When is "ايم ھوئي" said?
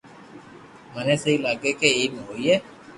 1.97-2.53